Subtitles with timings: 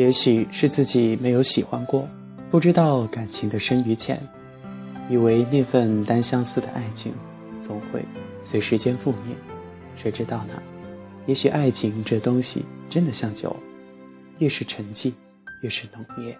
[0.00, 2.08] 也许是自己没有喜欢过，
[2.50, 4.18] 不知道感情的深与浅，
[5.10, 7.12] 以为那份单相思的爱情
[7.60, 8.02] 总会
[8.42, 9.36] 随时间覆灭。
[9.96, 10.54] 谁知道呢？
[11.26, 13.54] 也许爱情这东西真的像酒，
[14.38, 15.12] 越是沉寂，
[15.62, 16.34] 越是浓烈。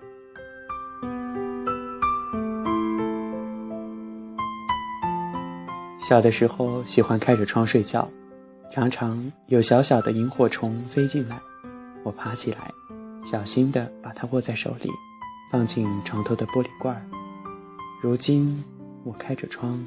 [6.01, 8.09] 小的时候喜欢开着窗睡觉，
[8.73, 11.39] 常常有小小的萤火虫飞进来，
[12.03, 12.73] 我爬起来，
[13.25, 14.91] 小心地把它握在手里，
[15.53, 17.03] 放进床头的玻璃罐儿。
[18.03, 18.63] 如今
[19.05, 19.79] 我开着窗，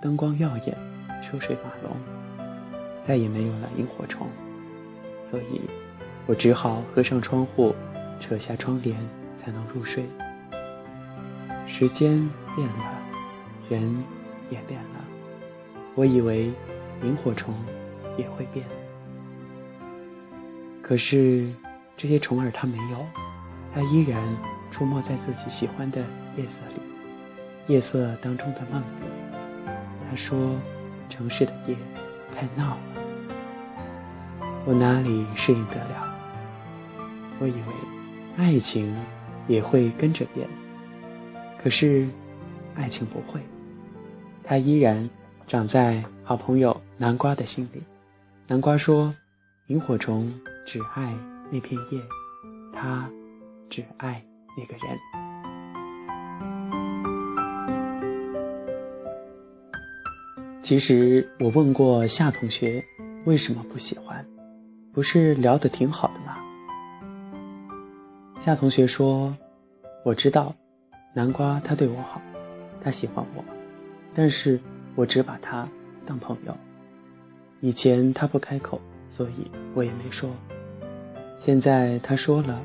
[0.00, 0.76] 灯光耀眼，
[1.22, 1.96] 车水马龙，
[3.02, 4.26] 再也没有了萤火虫，
[5.28, 5.60] 所以，
[6.26, 7.74] 我只好合上窗户，
[8.20, 8.96] 扯下窗帘，
[9.36, 10.04] 才能入睡。
[11.66, 12.16] 时间
[12.54, 12.98] 变了，
[13.68, 13.82] 人
[14.50, 15.04] 也变了。
[15.94, 16.50] 我以为
[17.02, 17.54] 萤火虫
[18.16, 18.64] 也会变，
[20.80, 21.46] 可是
[22.00, 23.06] 这些虫儿它没有，
[23.74, 24.18] 它依然
[24.70, 26.00] 出没在自己喜欢的
[26.34, 26.80] 夜色里，
[27.66, 28.86] 夜色当中的梦里。
[30.08, 30.56] 他说
[31.10, 31.76] ：“城市的夜
[32.34, 32.78] 太闹了，
[34.64, 36.16] 我哪里适应得了？”
[37.38, 37.74] 我以为
[38.38, 38.96] 爱情
[39.46, 40.48] 也会跟着变，
[41.62, 42.08] 可是
[42.76, 43.42] 爱情不会，
[44.42, 45.06] 它依然。
[45.46, 47.82] 长在好朋友南瓜的心里。
[48.46, 49.12] 南瓜说
[49.66, 50.32] ：“萤火虫
[50.64, 51.12] 只爱
[51.50, 52.00] 那片叶，
[52.72, 53.10] 他
[53.68, 54.24] 只爱
[54.56, 54.98] 那个人。”
[60.62, 62.84] 其实我问过夏同学，
[63.24, 64.24] 为什么不喜欢？
[64.92, 66.36] 不是聊得挺好的吗？
[68.38, 69.36] 夏同学说
[70.04, 70.54] ：“我知道，
[71.12, 72.22] 南瓜他对我好，
[72.80, 73.44] 他喜欢我，
[74.14, 74.60] 但是……”
[74.96, 75.68] 我只把他
[76.04, 76.52] 当朋友。
[77.60, 80.28] 以前他不开口，所以我也没说。
[81.40, 82.60] 现在他说了，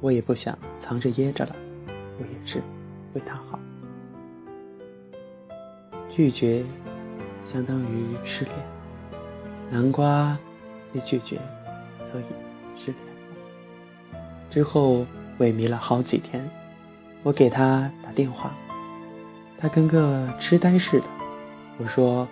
[0.00, 1.54] 我也不想藏着掖着了。
[2.18, 2.60] 我也是
[3.14, 3.56] 为他好。
[6.10, 6.64] 拒绝，
[7.44, 8.54] 相当于失恋。
[9.70, 10.36] 南瓜
[10.92, 11.38] 被拒绝，
[12.04, 12.24] 所以
[12.76, 14.18] 失恋了。
[14.50, 15.06] 之后
[15.38, 16.50] 萎靡了好几天，
[17.22, 18.50] 我给他打电话，
[19.56, 21.06] 他跟个痴呆似的。
[21.78, 22.26] 我说：“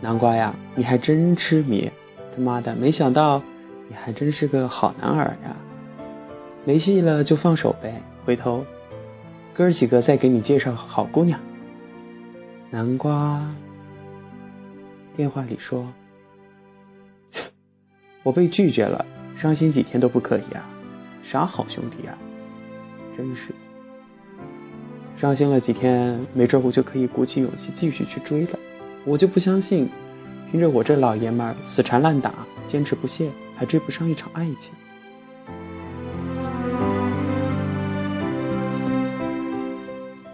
[0.00, 1.90] 南瓜呀，你还真痴迷，
[2.34, 3.42] 他妈的，没想到
[3.88, 5.56] 你还真是个好男儿呀！
[6.64, 8.64] 没戏了就放手呗，回头
[9.54, 11.40] 哥几个再给你介绍好姑娘。”
[12.70, 13.42] 南瓜
[15.16, 15.86] 电话里说
[18.22, 19.04] ：“我被拒绝了，
[19.34, 20.68] 伤心几天都不可以啊！
[21.22, 22.16] 啥好兄弟啊，
[23.16, 23.54] 真是
[25.16, 28.58] 伤心了几天，没准我就可以鼓起勇气继续去追了。”
[29.04, 29.88] 我就不相信，
[30.50, 32.34] 凭着我这老爷们儿死缠烂打、
[32.66, 34.72] 坚持不懈，还追不上一场爱情。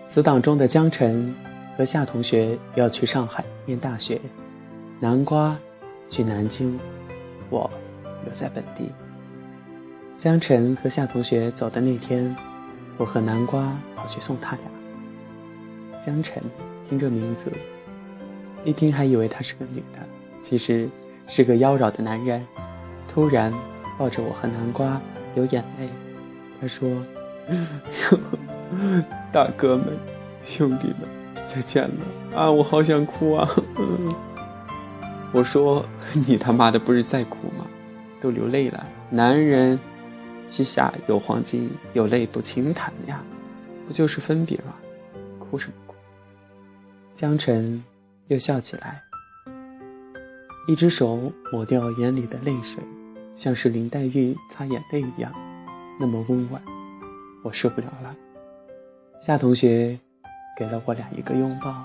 [0.06, 1.34] 死党中的江晨
[1.76, 4.20] 和夏同学要去上海念大学，
[5.00, 5.56] 南瓜
[6.08, 6.78] 去南京，
[7.50, 7.68] 我
[8.24, 8.90] 留在本地。
[10.16, 12.36] 江晨和夏同学走的那天，
[12.96, 16.04] 我和南瓜跑去送他俩。
[16.04, 16.40] 江晨
[16.88, 17.50] 听这名字。
[18.64, 19.98] 一听还以为她是个女的，
[20.42, 20.88] 其实
[21.26, 22.40] 是个妖娆的男人。
[23.08, 23.52] 突然
[23.98, 25.00] 抱着我和南瓜
[25.34, 25.88] 流眼泪，
[26.60, 26.88] 他说
[29.32, 29.86] ：“大哥们，
[30.44, 32.04] 兄弟们，再见了
[32.34, 32.50] 啊！
[32.50, 33.48] 我好想哭啊！”
[35.32, 35.84] 我说
[36.26, 37.66] ：“你他妈的不是在哭吗？
[38.20, 38.86] 都流泪了。
[39.10, 39.78] 男人
[40.48, 43.22] 膝下有黄金，有泪不轻弹呀，
[43.86, 44.74] 不就是分别吗？
[45.38, 45.94] 哭什么哭？”
[47.14, 47.82] 江晨。
[48.28, 49.02] 又笑起来，
[50.66, 52.82] 一只手抹掉眼里的泪水，
[53.34, 55.30] 像是林黛玉擦眼泪一样，
[56.00, 56.62] 那么温婉。
[57.42, 58.16] 我受不了了。
[59.20, 59.98] 夏同学
[60.56, 61.84] 给了我俩一个拥抱，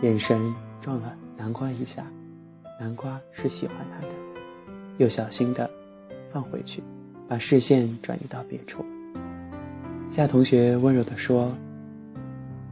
[0.00, 0.40] 眼神
[0.80, 2.04] 撞了南瓜一下。
[2.80, 4.14] 南瓜是喜欢他的，
[4.96, 5.70] 又小心的
[6.30, 6.82] 放回去，
[7.28, 8.84] 把视线转移到别处。
[10.10, 11.52] 夏同学温柔的说：“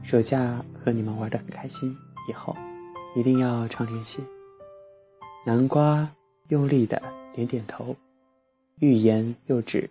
[0.03, 1.95] 暑假和你们玩的很开心，
[2.29, 2.57] 以后。”
[3.17, 4.21] 一定要常联系。
[5.43, 6.07] 南瓜
[6.49, 7.01] 用力的
[7.35, 7.97] 点点头，
[8.79, 9.89] 欲言又止，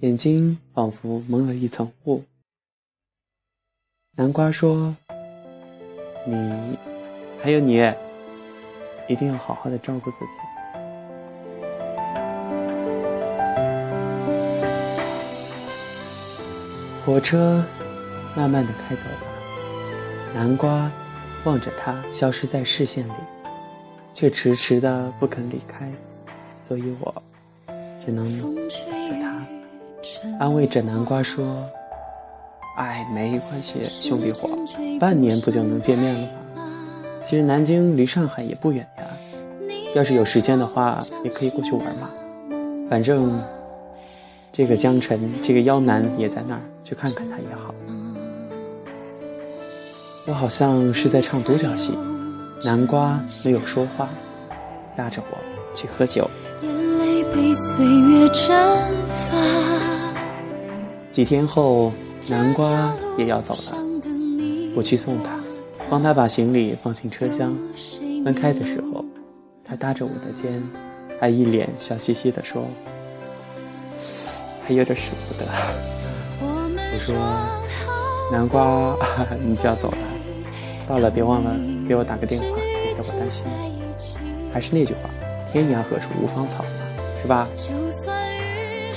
[0.00, 2.22] 眼睛仿佛蒙了一层雾。
[4.16, 4.94] 南瓜说
[6.24, 6.78] ：“你，
[7.42, 7.78] 还有你，
[9.08, 10.26] 一定要好好的照顾自己。”
[17.04, 17.62] 火车
[18.36, 19.18] 慢慢的开走了，
[20.32, 20.88] 南瓜。
[21.44, 23.12] 望着他消失在视线里，
[24.14, 25.90] 却迟迟的不肯离开，
[26.66, 27.14] 所以我
[28.06, 28.54] 只能和
[29.20, 29.42] 他
[30.38, 31.44] 安慰着南瓜说
[32.78, 34.48] ：“哎，没关系，兄弟伙，
[35.00, 36.28] 半年不就能见面了吗？
[37.26, 39.04] 其实南京离上海也不远呀，
[39.94, 42.08] 要是有时间的话，也可以过去玩嘛。
[42.88, 43.42] 反正
[44.52, 47.74] 这个江辰，这个妖男也在那儿，去看看他也好。”
[50.26, 51.98] 我好像是在唱独角戏，
[52.64, 54.08] 南瓜没有说话，
[54.96, 55.36] 拉着我
[55.76, 56.30] 去喝酒。
[61.10, 61.92] 几天后，
[62.30, 63.76] 南瓜也要走了，
[64.74, 65.38] 我去送他，
[65.90, 67.54] 帮他把行李放进车厢。
[68.24, 69.04] 门开的时候，
[69.62, 70.62] 他搭着我的肩，
[71.20, 72.64] 还一脸笑嘻嘻地说
[74.66, 75.44] ：“还有点舍不得。”
[76.40, 77.14] 我说
[78.32, 78.96] ：“南瓜，
[79.44, 79.98] 你就要走了。”
[80.88, 81.54] 到了，别忘了
[81.88, 82.46] 给我打个电话，
[82.82, 83.44] 别我担心。
[84.52, 85.10] 还是那句话，
[85.50, 86.70] 天涯何处无芳草嘛，
[87.20, 87.48] 是吧？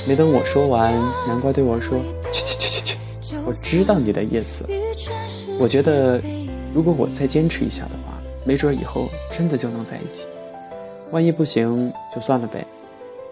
[0.08, 0.94] 没等我说完，
[1.28, 2.00] 南瓜对我说
[2.32, 4.64] ：“去去去去去，我知道你的意思。
[5.60, 6.22] 我觉得，
[6.74, 10.24] 如果我再坚持一下的话，没准以后真的就能在一起。
[11.12, 12.66] 万一不行，就算了呗。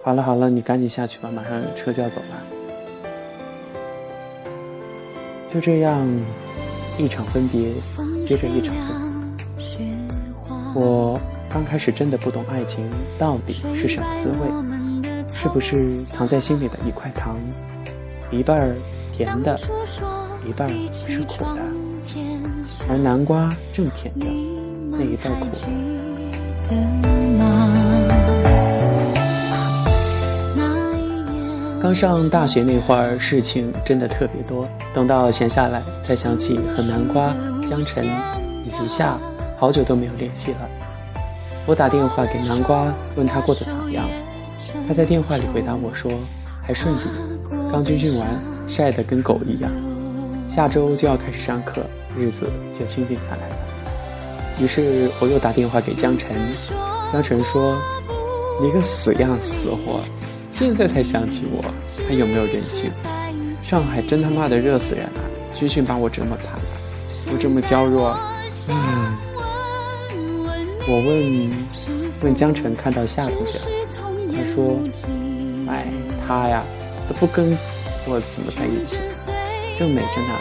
[0.03, 2.43] 好了好了，你赶紧下去吧，马上车就要走了。
[5.47, 6.05] 就这样，
[6.97, 7.71] 一场分别。”
[8.25, 8.94] 接着一场分
[10.75, 11.17] 我
[11.49, 12.85] 刚开始真的不懂爱情
[13.17, 14.37] 到底是什么滋味，
[15.33, 17.37] 是不是藏在心里的一块糖，
[18.29, 18.75] 一半儿
[19.13, 19.57] 甜的，
[20.45, 21.61] 一半儿是苦的，
[22.89, 24.27] 而南瓜正甜着
[24.91, 25.59] 那一半苦的。
[31.81, 37.33] 刚上大学那会儿，事情真的特别多，等到闲下来，才想起和南瓜。
[37.69, 38.05] 江晨
[38.63, 39.17] 以及夏
[39.57, 40.69] 好久都没有联系了。
[41.65, 44.07] 我打电话给南瓜，问他过得怎么样。
[44.87, 46.11] 他在电话里回答我说
[46.61, 46.99] ：“还顺利，
[47.71, 48.27] 刚军训完，
[48.67, 49.71] 晒得跟狗一样。
[50.49, 51.81] 下周就要开始上课，
[52.15, 53.55] 日子就清静下来了。”
[54.61, 56.35] 于是我又打电话给江晨，
[57.11, 57.75] 江晨说
[58.61, 60.01] ：“你个死样死货，
[60.51, 61.63] 现在才想起我，
[62.07, 62.91] 还有没有人性？
[63.61, 65.21] 上海真他妈的热死人了，
[65.55, 66.61] 军训把我折磨惨了。”
[67.33, 68.15] 我这么娇弱，
[68.69, 69.04] 嗯，
[70.87, 71.49] 我问
[72.21, 73.57] 问江晨看到夏同学，
[74.31, 74.77] 他说
[75.67, 75.87] ：“哎，
[76.25, 76.63] 他呀，
[77.07, 77.57] 都不跟
[78.07, 78.97] 我怎么在一起，
[79.79, 80.35] 正美着呢。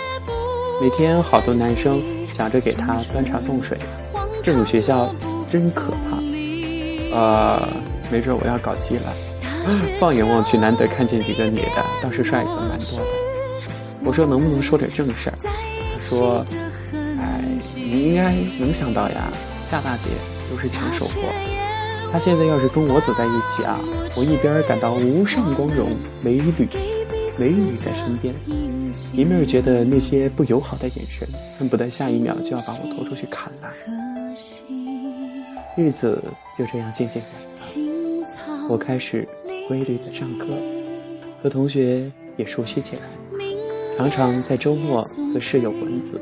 [0.82, 3.79] 每天好多男生想着给他端茶送水，
[4.43, 5.14] 这种学校
[5.49, 6.19] 真可怕。
[7.17, 7.67] 呃，
[8.12, 9.12] 没准我要搞基了。
[9.99, 13.06] 放眼望去，难得看见几个女的，倒是帅哥蛮多的。
[14.05, 15.38] 我说能不能说点正事儿？
[15.43, 16.44] 他说。”
[17.19, 17.41] 哎
[17.75, 19.31] 你应该能想到呀，
[19.70, 20.11] 夏大姐
[20.50, 21.20] 都是抢手货。
[22.12, 23.81] 他现在要是跟我走在一起啊，
[24.17, 25.88] 我一边感到无上光荣，
[26.23, 26.69] 美女，
[27.37, 28.32] 美女在身边，
[29.12, 31.26] 一面觉得那些不友好的眼神，
[31.58, 33.69] 恨不得下一秒就要把我拖出去砍了。
[35.76, 36.23] 日子
[36.56, 39.26] 就这样渐渐过了，我开始
[39.67, 40.46] 规律的上课，
[41.43, 43.02] 和同学也熟悉起来。
[43.96, 45.02] 常常在周末
[45.32, 46.20] 和室友蚊子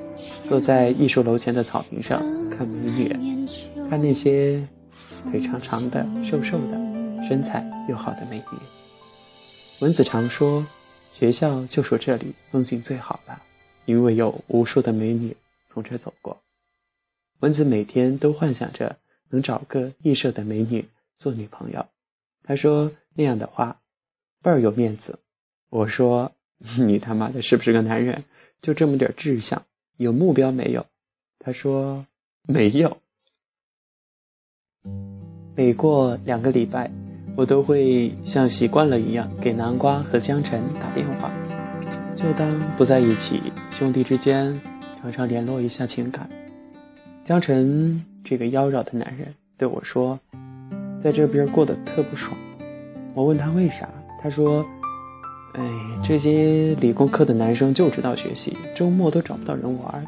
[0.48, 3.14] 坐在艺术楼前的草坪上看美女，
[3.92, 4.58] 看那些
[5.24, 6.78] 腿长长的、瘦瘦的、
[7.28, 8.58] 身材又好的美女。
[9.80, 10.66] 蚊子常说，
[11.12, 13.42] 学校就说这里风景最好了，
[13.84, 15.36] 因为有无数的美女
[15.68, 16.40] 从这走过。
[17.40, 18.96] 蚊子每天都幻想着
[19.28, 20.82] 能找个艺社的美女
[21.18, 21.84] 做女朋友。
[22.44, 23.78] 他说那样的话
[24.40, 25.18] 倍儿有面子。
[25.68, 26.32] 我说。
[26.78, 28.24] 你他妈的是不是个男人？
[28.62, 29.62] 就这么点志向，
[29.96, 30.86] 有目标没有？
[31.40, 32.06] 他说
[32.44, 32.96] 没有。
[35.54, 36.90] 每过两个礼拜，
[37.36, 41.30] 我都会像习惯了一样给南瓜和江晨打电话，
[42.16, 44.58] 就当不在一起，兄弟之间
[45.00, 46.28] 常常联络一下情感。
[47.24, 50.18] 江晨这个妖娆的男人对我说，
[51.02, 52.36] 在这边过得特不爽。
[53.14, 53.88] 我问他为啥，
[54.22, 54.64] 他说。
[55.54, 55.62] 哎，
[56.02, 60.06] 这些理工科的男生就知道学习，周末都找不到人玩。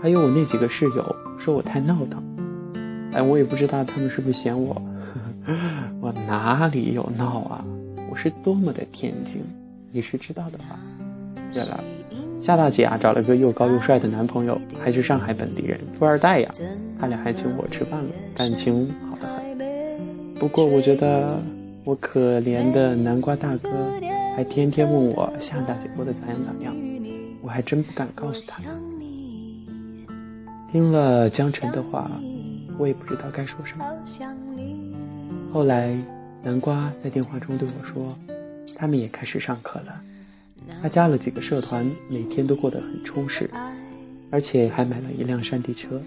[0.00, 2.22] 还有我那几个室友说我太闹腾，
[3.12, 4.80] 哎，我也不知道他们是不是嫌我。
[6.00, 7.64] 我哪里有闹啊？
[8.10, 9.40] 我是多么的天津，
[9.92, 10.78] 你是知道的吧？
[11.52, 11.82] 对了，
[12.40, 16.50] 夏大姐啊，找了个又高又帅的男朋友，还是上海本地人，富二代呀。
[17.00, 20.34] 他俩还请我吃饭了，感情好得很。
[20.34, 21.40] 不过我觉得
[21.84, 23.70] 我可怜的南瓜大哥。
[24.36, 26.76] 还天天问我夏大姐过得咋样咋样，
[27.40, 28.62] 我还真不敢告诉他。
[30.70, 32.10] 听了江晨的话，
[32.78, 33.84] 我也不知道该说什么。
[35.52, 35.96] 后来，
[36.42, 38.16] 南瓜在电话中对我说，
[38.76, 40.00] 他们也开始上课了。
[40.82, 43.48] 他加了几个社团，每天都过得很充实，
[44.30, 46.02] 而且还买了一辆山地车，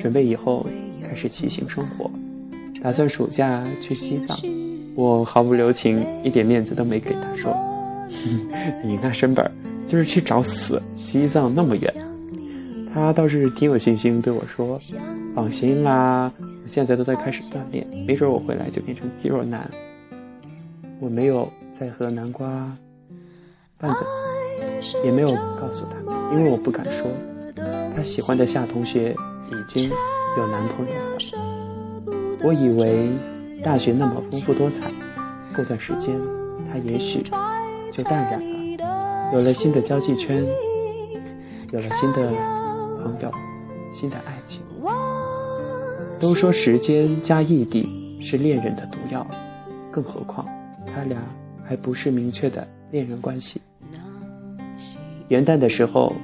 [0.00, 0.66] 准备以后
[1.02, 2.10] 开始骑行生活，
[2.82, 4.38] 打算暑假去西藏。
[4.94, 7.52] 我毫不留情，一点面子都没给他，说：
[8.84, 9.50] “你那身板
[9.88, 11.94] 就是去找死，西藏那么远。”
[12.94, 14.78] 她倒是挺有信心对我说
[15.34, 19.68] ：“放心啦，我现在都在开始锻炼，没准我回来就变成肌肉男。”
[21.00, 22.46] 我没有再和南瓜
[23.78, 24.06] 拌嘴，
[25.04, 25.96] 也没有告诉他，
[26.32, 27.04] 因为我不敢说。
[27.96, 29.10] 他喜欢的夏同学
[29.50, 29.90] 已经
[30.38, 32.44] 有男朋友了。
[32.44, 33.08] 我以为
[33.62, 34.88] 大学那么丰富多彩，
[35.54, 36.16] 过段时间
[36.70, 37.24] 他也许
[37.90, 40.44] 就淡然了，有了新的交际圈，
[41.72, 42.32] 有了新的
[43.04, 43.30] 朋友，
[43.92, 44.62] 新的爱情。
[46.18, 47.86] 都说时间加异地
[48.22, 49.26] 是恋人的毒药，
[49.90, 50.46] 更何况。
[50.86, 51.18] 他俩
[51.62, 53.60] 还不是明确的恋人关系。
[55.28, 56.14] 元旦的时候，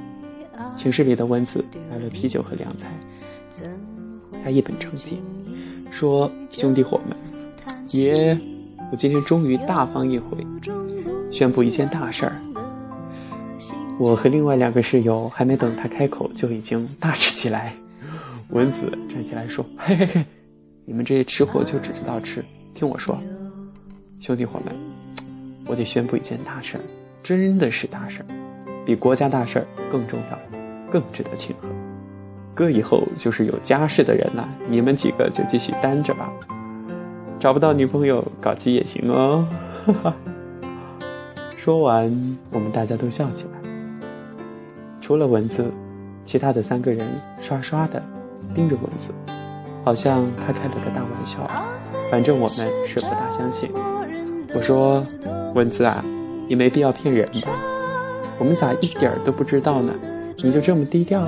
[0.74, 2.88] 寝室里的蚊子买了啤酒和凉菜，
[4.42, 5.18] 他一本正经
[5.90, 7.14] 说：“兄弟伙们，
[7.90, 8.38] 爷，
[8.90, 10.38] 我今天终于大方一回，
[11.30, 12.32] 宣布一件大事儿。”
[14.00, 17.74] 我和另外两个室友还没等他开口，就已经大吃起来。
[18.48, 20.24] 蚊子站起来说：“嘿嘿嘿，
[20.86, 22.42] 你们这些吃货就只知道吃，
[22.72, 23.18] 听我说。”
[24.18, 24.74] 兄弟伙们，
[25.66, 26.80] 我得宣布一件大事儿，
[27.22, 28.26] 真的是大事儿，
[28.86, 30.38] 比国家大事儿更重要，
[30.90, 31.68] 更值得庆贺。
[32.54, 36.32] 哥以后就是有家室的人了，你们几个就继续单着吧，
[37.38, 39.46] 找不到女朋友搞基也行哦。
[39.84, 40.16] 哈哈
[41.58, 42.10] 说完，
[42.50, 43.59] 我们大家都笑起来，
[45.10, 45.64] 除了蚊子，
[46.24, 47.04] 其他的三个人
[47.40, 48.00] 刷刷的
[48.54, 49.10] 盯着蚊子，
[49.82, 51.38] 好像他开了个大玩笑。
[52.12, 53.68] 反正我们是不大相信。
[54.54, 55.04] 我说
[55.52, 56.04] ：“蚊子啊，
[56.48, 57.48] 你没必要骗人吧？
[58.38, 59.92] 我们咋一点儿都不知道呢？
[60.44, 61.26] 你就这么低调？”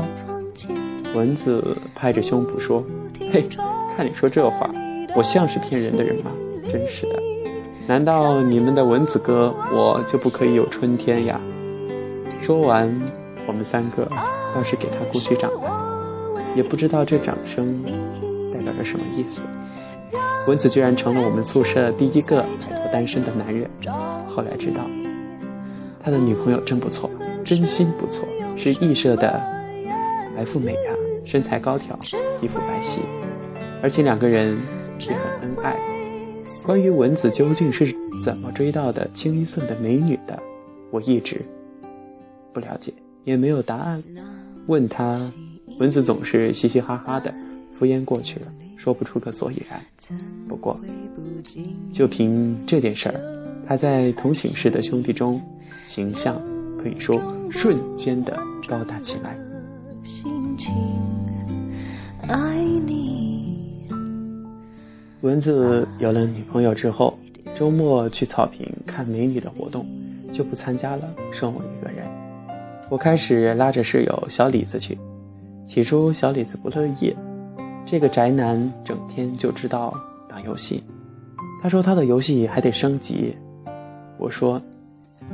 [1.16, 2.84] 蚊子拍着胸脯说
[3.32, 3.48] ：“嘿，
[3.96, 4.70] 看你说这话，
[5.16, 6.30] 我像是骗人的人吗？
[6.70, 7.18] 真是的！
[7.88, 11.40] 难道你们的蚊子哥我就不可以有春天呀？”
[12.40, 12.88] 说完，
[13.46, 14.04] 我们三个
[14.54, 17.82] 倒是给他鼓起掌来，也不知道这掌声
[18.52, 19.42] 代表着什么意思。
[20.46, 23.68] 蚊子居然成了我们宿舍第一个摆脱单身的男人。
[24.28, 24.80] 后来知道，
[26.02, 27.10] 他的女朋友真不错，
[27.44, 29.40] 真心不错，是艺社的
[30.36, 30.90] 白富美啊，
[31.24, 31.96] 身材高挑，
[32.40, 32.98] 皮肤白皙，
[33.82, 34.56] 而且两个人
[35.00, 35.76] 也很恩爱。
[36.64, 37.94] 关于蚊子究竟是
[38.24, 40.40] 怎么追到的清一色的美女的，
[40.90, 41.40] 我一直
[42.52, 42.92] 不了解，
[43.24, 44.02] 也没有答案。
[44.66, 45.18] 问他，
[45.78, 47.34] 蚊子总是嘻嘻哈哈的
[47.72, 48.46] 敷衍过去了。
[48.76, 49.80] 说不出个所以然。
[50.48, 50.76] 不过，
[51.92, 53.14] 就凭这件事儿，
[53.64, 55.40] 他在同寝室的兄弟中
[55.86, 56.34] 形象
[56.82, 57.16] 可以说
[57.48, 58.36] 瞬间的
[58.66, 59.36] 高大起来。
[60.02, 60.74] 心情
[62.26, 63.86] 爱你
[65.20, 67.16] 蚊子有了女朋友之后，
[67.56, 69.86] 周末去草坪看美女的活动
[70.32, 72.21] 就不参加了，剩我一个人。
[72.92, 74.98] 我开始拉着室友小李子去，
[75.66, 77.16] 起初小李子不乐意。
[77.86, 80.84] 这个宅男整天就知道打游戏，
[81.62, 83.34] 他说他的游戏还得升级。
[84.18, 84.60] 我说：“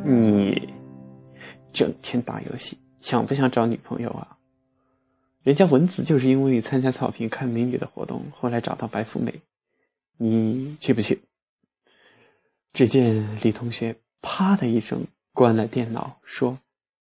[0.06, 0.68] 你
[1.72, 4.38] 整天打游戏，想不想找女朋友啊？”
[5.42, 9.34] 人家蚊子就是因为参加草坪看美女的活动，后来找到白富美。
[10.16, 11.20] 你去不去？
[12.72, 16.56] 只见李同学啪的一声关了电脑，说：“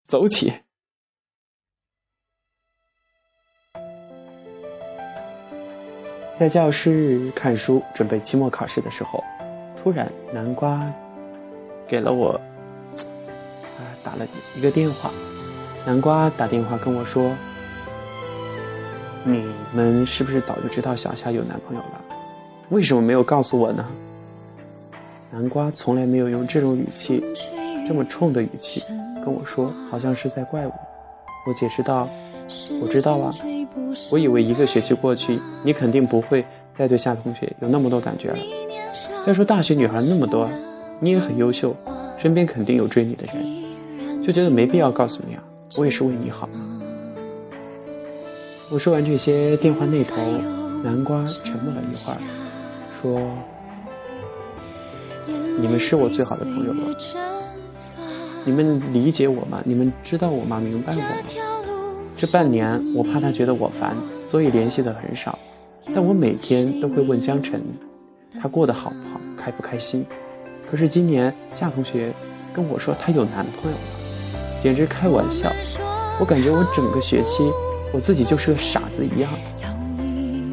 [0.08, 0.54] 走起。”
[6.40, 9.24] 在教室看书准备期末考试的时候，
[9.76, 10.86] 突然南瓜
[11.88, 12.40] 给了我
[13.78, 15.12] 啊打了一个电话。
[15.84, 17.36] 南瓜打电话跟我说
[19.26, 22.06] ：“你们是不是早就知道小夏有男朋友了？
[22.70, 23.84] 为什么没有告诉我呢？”
[25.34, 27.24] 南瓜从来没有用这种语气，
[27.88, 28.84] 这么冲的语气
[29.28, 30.74] 跟我说，好像是在怪我。
[31.46, 32.08] 我解释道
[32.82, 33.34] ：“我知道啊。”
[34.10, 38.38] 我以为一个学期过去，你肯定不会再对夏同学有那么多感觉了。
[39.26, 40.50] 再说大学女孩那么多，
[41.02, 41.76] 你也很优秀，
[42.18, 45.44] 身边肯定有追你的人，就觉得没必要告诉你啊。
[45.76, 46.48] 我也是为你好。
[48.72, 50.16] 我说完这些，电话那头
[50.86, 52.18] 南瓜沉默了一会儿，
[53.02, 53.20] 说
[55.60, 57.37] ：“你们是我最好的朋友了，
[58.48, 59.62] 你们理解我吗？
[59.66, 60.58] 你们知道我吗？
[60.58, 61.06] 明白我吗？”
[62.16, 63.94] 这半年，我怕他觉得我烦，
[64.26, 65.38] 所以联系的很少。
[65.94, 67.62] 但我每天都会问江晨，
[68.42, 70.06] 他过得好不好，开不开心。
[70.72, 72.14] 可是今年夏同学
[72.54, 73.84] 跟我说他有男朋友了，
[74.62, 75.52] 简直开玩笑。
[76.18, 77.44] 我感觉我整个学期，
[77.92, 79.30] 我自己就是个傻子一样。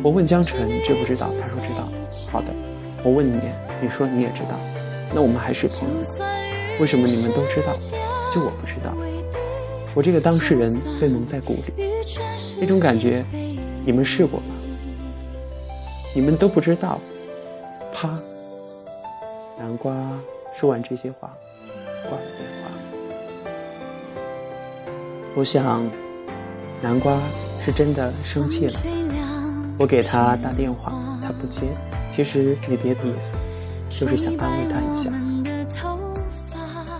[0.02, 1.88] 我问江晨知不知道，他说知道。
[2.32, 2.48] 好的，
[3.04, 3.38] 我问你，
[3.80, 4.58] 你说你也知道，
[5.14, 6.33] 那我们还是朋友。
[6.80, 7.74] 为什么你们都知道，
[8.32, 8.94] 就我不知道？
[9.94, 11.72] 我这个当事人被蒙在鼓里，
[12.60, 13.24] 那种感觉，
[13.86, 14.46] 你们试过吗？
[16.14, 17.00] 你们都不知道。
[17.92, 18.18] 啪！
[19.56, 19.94] 南瓜
[20.52, 21.32] 说完这些话，
[22.02, 22.70] 挂了电话。
[25.36, 25.88] 我想，
[26.82, 27.20] 南瓜
[27.64, 28.80] 是真的生气了。
[29.78, 31.62] 我给他打电话，他不接。
[32.10, 33.32] 其实没别的意思，
[33.88, 35.10] 就是想安慰他一下。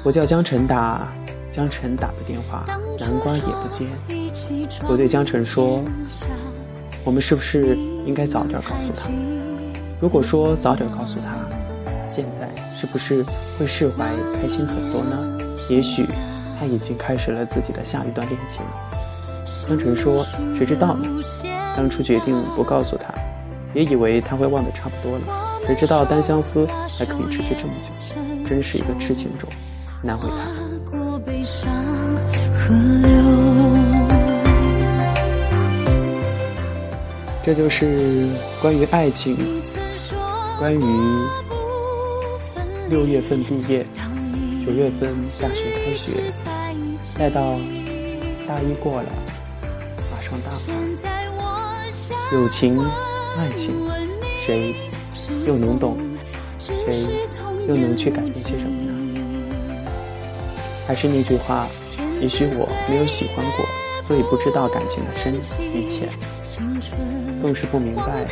[0.05, 1.09] 我叫江晨打，
[1.51, 2.67] 江晨打的电话，
[2.99, 3.87] 南瓜也不接。
[4.87, 5.83] 我对江晨说
[7.05, 9.09] ：“我们是不是应该早点告诉他？
[9.99, 11.35] 如果说早点告诉他。”
[12.07, 13.25] 现在是不是
[13.59, 15.39] 会释怀、开心很多呢？
[15.71, 16.05] 也许
[16.61, 18.63] 他已经开始了自己的下一段恋情。
[19.67, 20.23] 江晨说
[20.55, 21.09] ：“谁知道呢？
[21.75, 23.15] 当初决定不告诉他，
[23.73, 25.59] 也以为他会忘得差不多了。
[25.67, 26.69] 谁知道单相思
[26.99, 27.91] 还可以持续这么久，
[28.47, 29.49] 真是一个痴情种，
[30.05, 30.37] 难为他。”
[37.43, 38.29] 这就是
[38.63, 39.37] 关于爱情，
[40.59, 40.79] 关于。
[42.91, 43.87] 六月份毕业，
[44.65, 46.31] 九月份大学开学，
[47.17, 47.59] 再到
[48.47, 49.09] 大一过了，
[50.13, 50.59] 马上大二。
[52.35, 52.79] 友情、
[53.39, 53.73] 爱情，
[54.39, 54.75] 谁
[55.47, 55.97] 又能懂？
[56.59, 57.07] 谁
[57.67, 58.93] 又能去改变些什么呢？
[60.87, 61.67] 还是那句话，
[62.21, 63.67] 也许我没有喜欢过，
[64.07, 66.09] 所以不知道感情的深与浅，
[67.43, 68.27] 更是不明白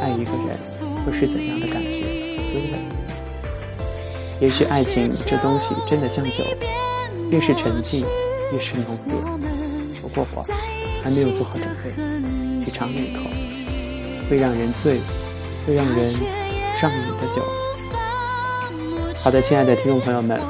[0.00, 0.56] 爱一个人
[1.04, 2.00] 会是怎样的感觉
[2.48, 2.78] 滋味。
[4.40, 6.44] 也许爱情这东西真的像酒，
[7.30, 8.04] 越是沉静，
[8.52, 9.16] 越是浓烈。
[10.00, 10.46] 不过我
[11.02, 13.22] 还没有做好准备去尝那一口
[14.30, 15.00] 会让人醉、
[15.66, 16.12] 会让人
[16.78, 17.42] 上瘾的酒。
[19.16, 20.40] 好的，亲爱的听众朋友们，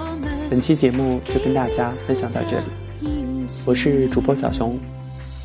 [0.49, 3.47] 本期节目就跟大家分享到这里。
[3.65, 4.79] 我是主播小熊，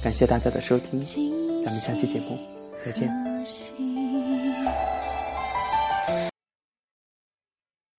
[0.04, 1.02] 感谢大家的收听，
[1.64, 2.38] 咱们下期节目
[2.86, 3.21] 再见。